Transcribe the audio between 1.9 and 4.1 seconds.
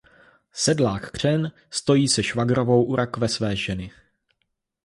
se švagrovou u rakve své ženy.